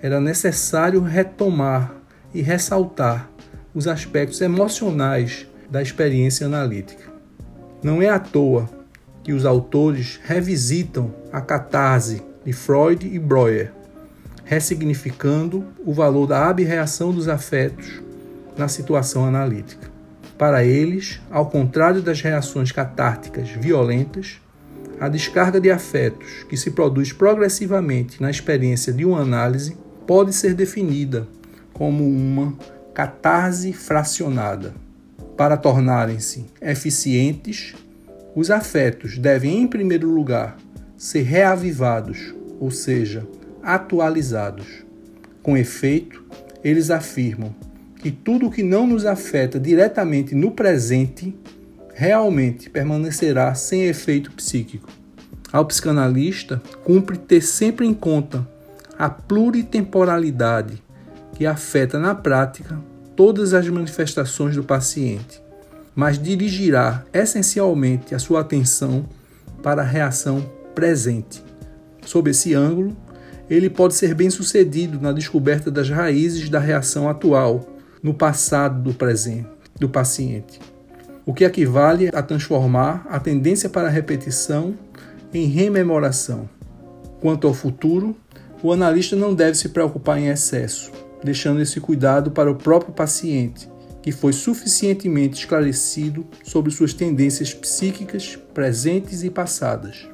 Era 0.00 0.20
necessário 0.20 1.00
retomar 1.02 1.96
e 2.32 2.42
ressaltar 2.42 3.28
os 3.74 3.88
aspectos 3.88 4.40
emocionais 4.40 5.46
da 5.68 5.82
experiência 5.82 6.46
analítica. 6.46 7.12
Não 7.82 8.00
é 8.00 8.08
à 8.08 8.18
toa 8.18 8.68
que 9.22 9.32
os 9.32 9.44
autores 9.44 10.20
revisitam 10.22 11.12
a 11.32 11.40
catarse 11.40 12.22
de 12.44 12.52
Freud 12.52 13.06
e 13.06 13.18
Breuer, 13.18 13.72
ressignificando 14.44 15.64
o 15.84 15.92
valor 15.92 16.26
da 16.26 16.48
abreação 16.48 17.12
dos 17.12 17.28
afetos 17.28 18.02
na 18.56 18.68
situação 18.68 19.24
analítica. 19.24 19.90
Para 20.38 20.64
eles, 20.64 21.20
ao 21.30 21.46
contrário 21.46 22.02
das 22.02 22.20
reações 22.20 22.70
catárticas 22.70 23.48
violentas, 23.48 24.40
a 25.00 25.08
descarga 25.08 25.60
de 25.60 25.70
afetos 25.70 26.44
que 26.48 26.56
se 26.56 26.70
produz 26.70 27.12
progressivamente 27.12 28.20
na 28.22 28.30
experiência 28.30 28.92
de 28.92 29.04
uma 29.04 29.20
análise 29.20 29.76
pode 30.06 30.32
ser 30.32 30.54
definida 30.54 31.26
como 31.72 32.06
uma 32.06 32.54
catarse 32.94 33.72
fracionada. 33.72 34.72
Para 35.36 35.56
tornarem-se 35.56 36.46
eficientes, 36.62 37.74
os 38.36 38.52
afetos 38.52 39.18
devem, 39.18 39.62
em 39.62 39.66
primeiro 39.66 40.08
lugar, 40.08 40.56
ser 40.96 41.22
reavivados, 41.22 42.32
ou 42.60 42.70
seja, 42.70 43.26
atualizados. 43.60 44.84
Com 45.42 45.56
efeito, 45.56 46.24
eles 46.62 46.88
afirmam 46.88 47.52
que 47.96 48.12
tudo 48.12 48.46
o 48.46 48.50
que 48.50 48.62
não 48.62 48.86
nos 48.86 49.04
afeta 49.04 49.58
diretamente 49.58 50.34
no 50.34 50.52
presente 50.52 51.36
realmente 51.94 52.70
permanecerá 52.70 53.54
sem 53.54 53.84
efeito 53.84 54.30
psíquico. 54.30 54.88
Ao 55.52 55.64
psicanalista, 55.64 56.62
cumpre 56.84 57.16
ter 57.16 57.40
sempre 57.40 57.86
em 57.86 57.94
conta 57.94 58.46
a 58.96 59.10
pluritemporalidade 59.10 60.83
que 61.34 61.44
afeta 61.44 61.98
na 61.98 62.14
prática 62.14 62.78
todas 63.16 63.52
as 63.54 63.68
manifestações 63.68 64.56
do 64.56 64.64
paciente, 64.64 65.42
mas 65.94 66.18
dirigirá 66.18 67.04
essencialmente 67.12 68.14
a 68.14 68.18
sua 68.18 68.40
atenção 68.40 69.04
para 69.62 69.82
a 69.82 69.84
reação 69.84 70.44
presente. 70.74 71.42
Sob 72.04 72.30
esse 72.30 72.54
ângulo, 72.54 72.96
ele 73.48 73.68
pode 73.68 73.94
ser 73.94 74.14
bem 74.14 74.30
sucedido 74.30 75.00
na 75.00 75.12
descoberta 75.12 75.70
das 75.70 75.88
raízes 75.88 76.48
da 76.48 76.58
reação 76.58 77.08
atual, 77.08 77.68
no 78.02 78.14
passado 78.14 78.82
do 78.82 78.94
presente, 78.94 79.48
do 79.78 79.88
paciente, 79.88 80.60
o 81.24 81.32
que 81.32 81.44
equivale 81.44 82.10
a 82.12 82.22
transformar 82.22 83.06
a 83.08 83.18
tendência 83.18 83.68
para 83.68 83.88
a 83.88 83.90
repetição 83.90 84.74
em 85.32 85.46
rememoração. 85.46 86.48
Quanto 87.20 87.46
ao 87.46 87.54
futuro, 87.54 88.14
o 88.62 88.72
analista 88.72 89.16
não 89.16 89.34
deve 89.34 89.56
se 89.56 89.70
preocupar 89.70 90.18
em 90.18 90.28
excesso 90.28 90.92
deixando 91.24 91.60
esse 91.60 91.80
cuidado 91.80 92.30
para 92.30 92.50
o 92.50 92.54
próprio 92.54 92.92
paciente, 92.92 93.68
que 94.02 94.12
foi 94.12 94.32
suficientemente 94.32 95.40
esclarecido 95.40 96.26
sobre 96.44 96.70
suas 96.70 96.92
tendências 96.92 97.54
psíquicas 97.54 98.38
presentes 98.52 99.24
e 99.24 99.30
passadas. 99.30 100.06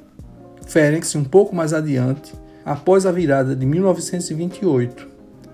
Ferenc, 0.67 1.19
um 1.19 1.25
pouco 1.25 1.55
mais 1.55 1.75
adiante, 1.75 2.33
após 2.65 3.05
a 3.05 3.11
virada 3.11 3.57
de 3.57 3.67
1928, 3.67 5.09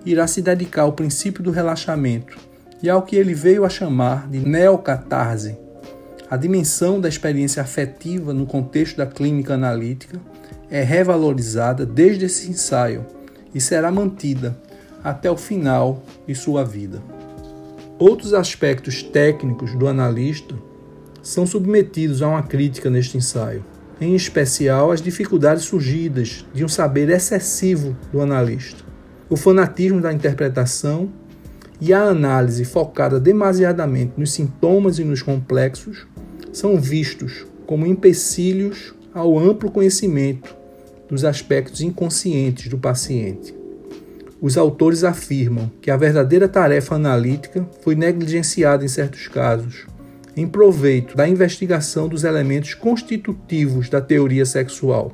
irá 0.05 0.27
se 0.27 0.41
dedicar 0.41 0.83
ao 0.83 0.93
princípio 0.93 1.43
do 1.43 1.49
relaxamento 1.49 2.37
e 2.81 2.89
ao 2.89 3.01
que 3.01 3.15
ele 3.15 3.33
veio 3.33 3.65
a 3.65 3.69
chamar 3.69 4.29
de 4.29 4.39
neocatarse, 4.39 5.57
a 6.29 6.35
dimensão 6.35 6.99
da 6.99 7.07
experiência 7.07 7.63
afetiva 7.63 8.33
no 8.33 8.45
contexto 8.45 8.97
da 8.97 9.05
clínica 9.05 9.53
analítica 9.53 10.19
é 10.69 10.83
revalorizada 10.83 11.85
desde 11.85 12.25
esse 12.25 12.49
ensaio 12.49 13.05
e 13.55 13.61
será 13.61 13.89
mantida 13.89 14.57
até 15.07 15.31
o 15.31 15.37
final 15.37 16.03
de 16.27 16.35
sua 16.35 16.65
vida. 16.65 17.01
Outros 17.97 18.33
aspectos 18.33 19.01
técnicos 19.01 19.73
do 19.73 19.87
analista 19.87 20.53
são 21.23 21.47
submetidos 21.47 22.21
a 22.21 22.27
uma 22.27 22.43
crítica 22.43 22.89
neste 22.89 23.15
ensaio, 23.15 23.63
em 24.01 24.15
especial 24.15 24.91
as 24.91 25.01
dificuldades 25.01 25.63
surgidas 25.63 26.45
de 26.53 26.65
um 26.65 26.67
saber 26.67 27.09
excessivo 27.09 27.95
do 28.11 28.19
analista, 28.19 28.83
o 29.29 29.37
fanatismo 29.37 30.01
da 30.01 30.11
interpretação 30.11 31.09
e 31.79 31.93
a 31.93 32.01
análise 32.01 32.65
focada 32.65 33.17
demasiadamente 33.17 34.11
nos 34.17 34.33
sintomas 34.33 34.99
e 34.99 35.05
nos 35.05 35.21
complexos 35.21 36.05
são 36.51 36.77
vistos 36.77 37.45
como 37.65 37.85
empecilhos 37.85 38.93
ao 39.13 39.39
amplo 39.39 39.71
conhecimento 39.71 40.53
dos 41.09 41.23
aspectos 41.23 41.79
inconscientes 41.79 42.67
do 42.67 42.77
paciente. 42.77 43.56
Os 44.41 44.57
autores 44.57 45.03
afirmam 45.03 45.71
que 45.81 45.89
a 45.89 45.97
verdadeira 45.97 46.47
tarefa 46.47 46.95
analítica 46.95 47.67
foi 47.81 47.95
negligenciada 47.95 48.85
em 48.85 48.87
certos 48.87 49.27
casos, 49.27 49.87
em 50.35 50.47
proveito 50.47 51.15
da 51.15 51.27
investigação 51.27 52.07
dos 52.07 52.23
elementos 52.23 52.73
constitutivos 52.73 53.89
da 53.89 53.99
teoria 53.99 54.45
sexual, 54.45 55.11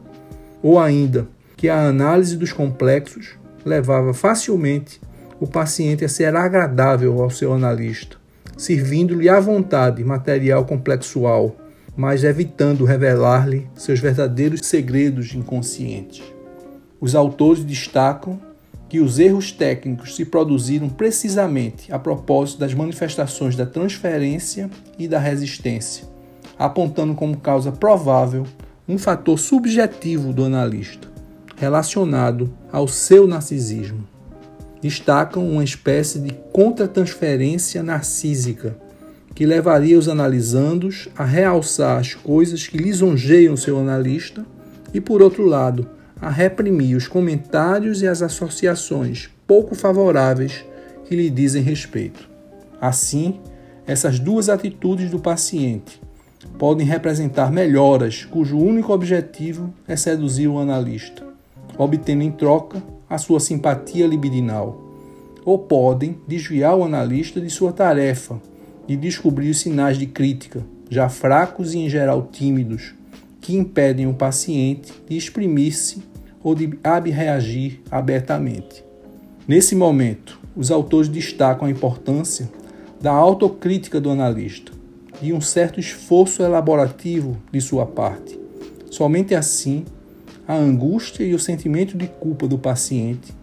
ou 0.62 0.80
ainda 0.80 1.28
que 1.56 1.70
a 1.70 1.88
análise 1.88 2.36
dos 2.36 2.52
complexos 2.52 3.36
levava 3.66 4.14
facilmente 4.14 5.00
o 5.40 5.48
paciente 5.48 6.04
a 6.04 6.10
ser 6.10 6.36
agradável 6.36 7.22
ao 7.22 7.30
seu 7.30 7.54
analista, 7.54 8.18
servindo-lhe 8.58 9.30
à 9.30 9.40
vontade 9.40 10.04
material 10.04 10.66
complexual 10.66 11.56
mas 11.96 12.24
evitando 12.24 12.86
revelar-lhe 12.86 13.68
seus 13.76 14.00
verdadeiros 14.00 14.62
segredos 14.64 15.34
inconscientes. 15.34 16.24
Os 17.00 17.16
autores 17.16 17.64
destacam 17.64 18.40
que 18.94 19.00
os 19.00 19.18
erros 19.18 19.52
técnicos 19.52 20.16
se 20.16 20.24
produziram 20.24 20.88
precisamente 20.88 21.92
a 21.92 21.98
propósito 21.98 22.60
das 22.60 22.76
manifestações 22.76 23.56
da 23.56 23.66
transferência 23.66 24.70
e 25.00 25.08
da 25.08 25.18
resistência, 25.18 26.06
apontando 26.60 27.16
como 27.16 27.38
causa 27.38 27.72
provável 27.72 28.46
um 28.88 29.00
fator 29.00 29.40
subjetivo 29.40 30.32
do 30.32 30.46
analista, 30.46 31.08
relacionado 31.58 32.54
ao 32.72 32.88
seu 32.88 33.26
narcisismo. 33.26 34.08
Destacam 34.80 35.50
uma 35.50 35.64
espécie 35.64 36.20
de 36.20 36.32
contratransferência 36.52 37.82
narcísica 37.82 38.78
que 39.34 39.44
levaria 39.44 39.98
os 39.98 40.08
analisandos 40.08 41.10
a 41.18 41.26
realçar 41.26 41.98
as 41.98 42.14
coisas 42.14 42.68
que 42.68 42.78
lisonjeiam 42.78 43.58
seu 43.58 43.80
analista 43.80 44.46
e, 44.94 45.02
por 45.02 45.20
outro 45.20 45.48
lado, 45.48 45.90
a 46.24 46.30
reprimir 46.30 46.96
os 46.96 47.06
comentários 47.06 48.02
e 48.02 48.08
as 48.08 48.22
associações 48.22 49.30
pouco 49.46 49.76
favoráveis 49.76 50.64
que 51.04 51.18
lhe 51.18 51.30
dizem 51.30 51.62
respeito. 51.62 52.30
Assim, 52.80 53.42
essas 53.86 54.20
duas 54.20 54.48
atitudes 54.48 55.12
do 55.12 55.20
paciente 55.20 56.02
podem 56.58 56.88
representar 56.88 57.52
melhoras 57.52 58.24
cujo 58.24 58.58
único 58.58 58.94
objetivo 58.94 59.74
é 59.86 59.98
seduzir 59.98 60.48
o 60.48 60.60
analista, 60.60 61.24
obtendo 61.78 62.24
em 62.24 62.32
troca 62.32 62.82
a 63.10 63.18
sua 63.18 63.42
simpatia 63.42 64.08
libidinal, 64.08 64.82
ou 65.44 65.60
podem 65.60 66.18
desviar 66.26 66.78
o 66.78 66.86
analista 66.86 67.42
de 67.42 67.50
sua 67.50 67.74
tarefa 67.74 68.42
de 68.88 68.96
descobrir 68.96 69.50
os 69.50 69.60
sinais 69.60 69.98
de 69.98 70.06
crítica, 70.06 70.64
já 70.90 71.10
fracos 71.10 71.74
e 71.74 71.80
em 71.80 71.90
geral 71.90 72.30
tímidos, 72.32 72.94
que 73.42 73.58
impedem 73.58 74.08
o 74.08 74.14
paciente 74.14 74.94
de 75.10 75.18
exprimir-se 75.18 76.13
ou 76.44 76.54
de 76.54 76.78
abreagir 76.84 77.80
abertamente. 77.90 78.84
Nesse 79.48 79.76
momento, 79.76 80.40
os 80.56 80.72
autores 80.72 81.08
destacam 81.08 81.68
a 81.68 81.72
importância 81.72 82.50
da 83.02 83.12
autocrítica 83.12 84.00
do 84.00 84.10
analista 84.10 84.72
e 85.22 85.34
um 85.34 85.42
certo 85.42 85.80
esforço 85.80 86.44
elaborativo 86.44 87.38
de 87.52 87.62
sua 87.62 87.86
parte. 87.86 88.40
Somente 88.92 89.34
assim, 89.34 89.86
a 90.48 90.56
angústia 90.56 91.24
e 91.24 91.34
o 91.34 91.40
sentimento 91.40 91.98
de 91.98 92.08
culpa 92.08 92.48
do 92.48 92.58
paciente 92.58 93.34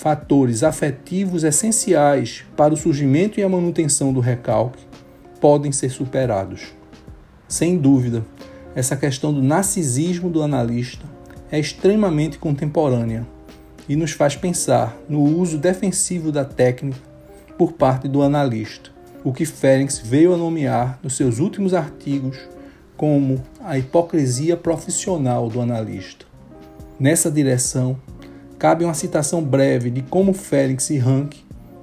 fatores 0.00 0.62
afetivos 0.62 1.44
essenciais 1.44 2.42
para 2.56 2.72
o 2.72 2.76
surgimento 2.76 3.38
e 3.38 3.42
a 3.42 3.48
manutenção 3.50 4.14
do 4.14 4.20
recalque, 4.20 4.82
podem 5.38 5.70
ser 5.72 5.90
superados. 5.90 6.68
Sem 7.46 7.76
dúvida, 7.76 8.24
essa 8.74 8.96
questão 8.96 9.30
do 9.30 9.42
narcisismo 9.42 10.30
do 10.30 10.42
analista 10.42 11.04
é 11.50 11.58
extremamente 11.58 12.38
contemporânea 12.38 13.26
e 13.88 13.96
nos 13.96 14.12
faz 14.12 14.36
pensar 14.36 14.96
no 15.08 15.22
uso 15.22 15.58
defensivo 15.58 16.30
da 16.30 16.44
técnica 16.44 16.98
por 17.58 17.72
parte 17.72 18.08
do 18.08 18.22
analista, 18.22 18.90
o 19.24 19.32
que 19.32 19.44
Ferenc 19.44 19.92
veio 20.04 20.32
a 20.32 20.36
nomear 20.36 20.98
nos 21.02 21.16
seus 21.16 21.38
últimos 21.38 21.74
artigos 21.74 22.38
como 22.96 23.42
a 23.64 23.76
hipocrisia 23.76 24.56
profissional 24.56 25.48
do 25.48 25.60
analista. 25.60 26.24
Nessa 26.98 27.30
direção, 27.30 27.98
cabe 28.58 28.84
uma 28.84 28.94
citação 28.94 29.42
breve 29.42 29.90
de 29.90 30.02
como 30.02 30.32
Félix 30.32 30.90
e 30.90 30.98
Rank 30.98 31.34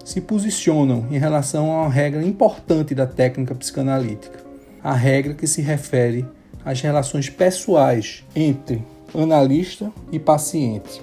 se 0.06 0.21
posicionam 0.21 1.06
em 1.12 1.17
relação 1.17 1.71
a 1.71 1.82
uma 1.82 1.89
regra 1.89 2.23
importante 2.23 2.95
da 2.95 3.06
técnica 3.06 3.53
psicanalítica, 3.53 4.39
a 4.82 4.93
regra 4.93 5.34
que 5.34 5.45
se 5.45 5.62
refere 5.62 6.25
às 6.63 6.80
relações 6.80 7.30
pessoais 7.30 8.23
entre 8.36 8.82
analista 9.15 9.91
e 10.11 10.19
paciente. 10.19 11.01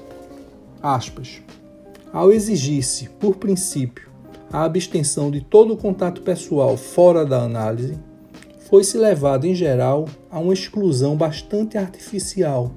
Aspas. 0.83 1.43
Ao 2.13 2.31
exigir-se, 2.31 3.09
por 3.09 3.37
princípio, 3.37 4.09
a 4.53 4.65
abstenção 4.65 5.31
de 5.31 5.41
todo 5.41 5.77
contato 5.77 6.23
pessoal 6.23 6.77
fora 6.77 7.27
da 7.27 7.43
análise, 7.43 7.99
foi-se 8.69 8.97
levado 8.97 9.47
em 9.47 9.55
geral 9.55 10.07
a 10.31 10.39
uma 10.39 10.53
exclusão 10.53 11.17
bastante 11.17 11.77
artificial 11.77 12.71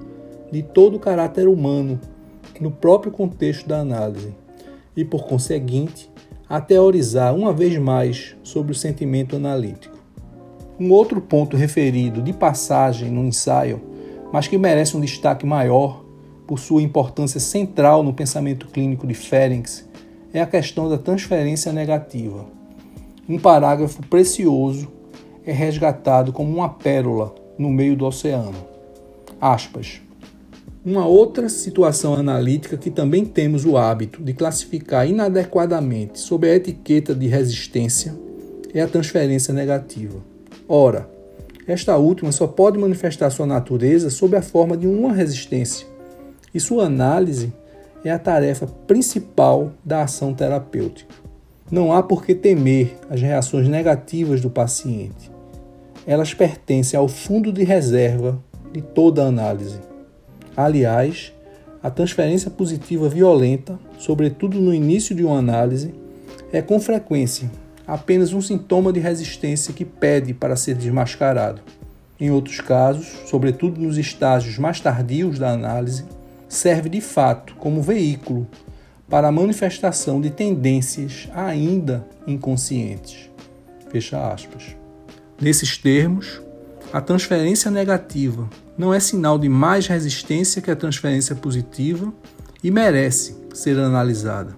de 0.50 0.62
todo 0.62 0.96
o 0.96 1.00
caráter 1.00 1.46
humano 1.46 2.00
no 2.60 2.70
próprio 2.70 3.12
contexto 3.12 3.68
da 3.68 3.78
análise 3.78 4.34
e, 4.96 5.04
por 5.04 5.26
conseguinte, 5.26 6.10
a 6.48 6.60
teorizar 6.60 7.34
uma 7.34 7.52
vez 7.52 7.76
mais 7.78 8.36
sobre 8.42 8.72
o 8.72 8.74
sentimento 8.74 9.36
analítico. 9.36 9.96
Um 10.80 10.90
outro 10.90 11.20
ponto 11.20 11.56
referido 11.56 12.22
de 12.22 12.32
passagem 12.32 13.10
no 13.10 13.24
ensaio, 13.24 13.80
mas 14.32 14.48
que 14.48 14.58
merece 14.58 14.96
um 14.96 15.00
destaque 15.00 15.46
maior 15.46 16.04
por 16.46 16.58
sua 16.58 16.82
importância 16.82 17.38
central 17.38 18.02
no 18.02 18.12
pensamento 18.12 18.68
clínico 18.68 19.06
de 19.06 19.14
Ferenc, 19.14 19.68
é 20.32 20.40
a 20.40 20.46
questão 20.46 20.88
da 20.88 20.98
transferência 20.98 21.72
negativa. 21.72 22.46
Um 23.28 23.38
parágrafo 23.38 24.00
precioso 24.06 24.88
é 25.44 25.52
resgatado 25.52 26.32
como 26.32 26.54
uma 26.54 26.68
pérola 26.68 27.34
no 27.58 27.70
meio 27.70 27.96
do 27.96 28.06
oceano. 28.06 28.56
Aspas. 29.40 30.00
Uma 30.84 31.06
outra 31.06 31.48
situação 31.48 32.14
analítica 32.14 32.78
que 32.78 32.90
também 32.90 33.24
temos 33.24 33.66
o 33.66 33.76
hábito 33.76 34.22
de 34.22 34.32
classificar 34.32 35.06
inadequadamente 35.06 36.18
sob 36.18 36.48
a 36.48 36.54
etiqueta 36.54 37.14
de 37.14 37.26
resistência 37.26 38.14
é 38.72 38.80
a 38.80 38.88
transferência 38.88 39.52
negativa. 39.52 40.18
Ora, 40.66 41.10
esta 41.68 41.98
última 41.98 42.32
só 42.32 42.46
pode 42.46 42.78
manifestar 42.78 43.28
sua 43.28 43.46
natureza 43.46 44.08
sob 44.08 44.34
a 44.34 44.40
forma 44.40 44.74
de 44.74 44.86
uma 44.86 45.12
resistência, 45.12 45.86
e 46.54 46.58
sua 46.58 46.86
análise 46.86 47.52
é 48.02 48.10
a 48.10 48.18
tarefa 48.18 48.66
principal 48.86 49.70
da 49.84 50.02
ação 50.02 50.32
terapêutica. 50.32 51.14
Não 51.70 51.92
há 51.92 52.02
por 52.02 52.24
que 52.24 52.34
temer 52.34 52.96
as 53.10 53.20
reações 53.20 53.68
negativas 53.68 54.40
do 54.40 54.48
paciente. 54.48 55.30
Elas 56.06 56.32
pertencem 56.32 56.98
ao 56.98 57.06
fundo 57.06 57.52
de 57.52 57.64
reserva 57.64 58.42
de 58.72 58.80
toda 58.80 59.26
análise. 59.26 59.78
Aliás, 60.56 61.34
a 61.82 61.90
transferência 61.90 62.50
positiva 62.50 63.10
violenta, 63.10 63.78
sobretudo 63.98 64.58
no 64.58 64.72
início 64.72 65.14
de 65.14 65.22
uma 65.22 65.38
análise, 65.38 65.92
é 66.50 66.62
com 66.62 66.80
frequência 66.80 67.50
apenas 67.88 68.34
um 68.34 68.42
sintoma 68.42 68.92
de 68.92 69.00
resistência 69.00 69.72
que 69.72 69.82
pede 69.82 70.34
para 70.34 70.56
ser 70.56 70.74
desmascarado. 70.74 71.62
Em 72.20 72.30
outros 72.30 72.60
casos, 72.60 73.06
sobretudo 73.26 73.80
nos 73.80 73.96
estágios 73.96 74.58
mais 74.58 74.78
tardios 74.78 75.38
da 75.38 75.50
análise, 75.50 76.04
serve 76.46 76.90
de 76.90 77.00
fato 77.00 77.54
como 77.56 77.80
veículo 77.80 78.46
para 79.08 79.28
a 79.28 79.32
manifestação 79.32 80.20
de 80.20 80.28
tendências 80.28 81.30
ainda 81.34 82.06
inconscientes. 82.26 83.30
Fecha 83.90 84.32
aspas. 84.32 84.76
Nesses 85.40 85.78
termos, 85.78 86.42
a 86.92 87.00
transferência 87.00 87.70
negativa 87.70 88.50
não 88.76 88.92
é 88.92 89.00
sinal 89.00 89.38
de 89.38 89.48
mais 89.48 89.86
resistência 89.86 90.60
que 90.60 90.70
a 90.70 90.76
transferência 90.76 91.34
positiva 91.34 92.12
e 92.62 92.70
merece 92.70 93.34
ser 93.54 93.78
analisada. 93.78 94.54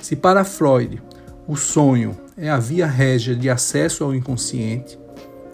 Se 0.00 0.16
para 0.16 0.44
Freud 0.44 1.02
o 1.46 1.56
sonho 1.56 2.16
é 2.38 2.48
a 2.48 2.58
via 2.58 2.86
régia 2.86 3.34
de 3.34 3.50
acesso 3.50 4.04
ao 4.04 4.14
inconsciente, 4.14 4.96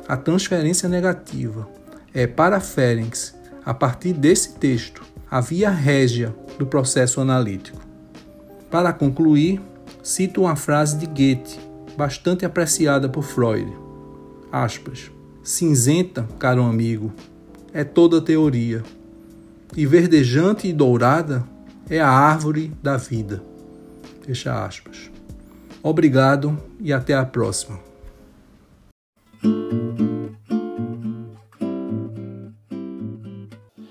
a 0.06 0.18
transferência 0.18 0.86
negativa 0.86 1.66
é 2.12 2.26
para 2.26 2.60
Ferenc, 2.60 3.32
a 3.64 3.72
partir 3.72 4.12
desse 4.12 4.54
texto, 4.56 5.02
a 5.30 5.40
via 5.40 5.70
régia 5.70 6.34
do 6.58 6.66
processo 6.66 7.20
analítico. 7.22 7.80
Para 8.70 8.92
concluir, 8.92 9.60
cito 10.02 10.42
uma 10.42 10.56
frase 10.56 10.98
de 10.98 11.06
Goethe, 11.06 11.58
bastante 11.96 12.44
apreciada 12.44 13.08
por 13.08 13.22
Freud. 13.22 13.72
Aspas. 14.52 15.10
Cinzenta, 15.42 16.28
caro 16.38 16.62
amigo, 16.62 17.12
é 17.72 17.82
toda 17.82 18.20
teoria, 18.20 18.82
e 19.76 19.86
verdejante 19.86 20.68
e 20.68 20.72
dourada 20.72 21.44
é 21.88 22.00
a 22.00 22.08
árvore 22.08 22.72
da 22.82 22.96
vida. 22.96 23.42
Fecha 24.22 24.64
aspas. 24.64 25.13
Obrigado 25.86 26.56
e 26.80 26.94
até 26.94 27.12
a 27.12 27.26
próxima. 27.26 27.78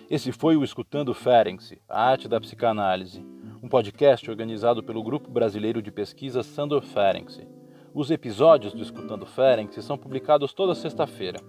Esse 0.09 0.31
foi 0.31 0.57
o 0.57 0.63
Escutando 0.63 1.13
Ferenc, 1.13 1.79
a 1.87 2.09
arte 2.09 2.27
da 2.27 2.41
psicanálise, 2.41 3.23
um 3.61 3.69
podcast 3.69 4.27
organizado 4.27 4.81
pelo 4.81 5.03
Grupo 5.03 5.29
Brasileiro 5.29 5.83
de 5.83 5.91
Pesquisa 5.91 6.41
Sandor 6.41 6.81
Ferenc. 6.81 7.47
Os 7.93 8.09
episódios 8.09 8.73
do 8.73 8.81
Escutando 8.81 9.27
Ferenc 9.27 9.79
são 9.79 9.95
publicados 9.95 10.51
toda 10.51 10.73
sexta-feira. 10.73 11.39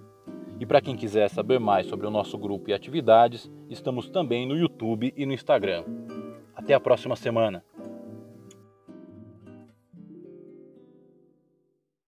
E 0.59 0.65
para 0.65 0.79
quem 0.79 0.95
quiser 0.95 1.27
saber 1.27 1.59
mais 1.59 1.87
sobre 1.87 2.05
o 2.05 2.11
nosso 2.11 2.37
grupo 2.37 2.69
e 2.69 2.73
atividades, 2.73 3.51
estamos 3.67 4.09
também 4.09 4.47
no 4.47 4.55
YouTube 4.55 5.11
e 5.17 5.25
no 5.25 5.33
Instagram. 5.33 5.83
Até 6.55 6.75
a 6.75 6.79
próxima 6.79 7.15
semana! 7.15 7.63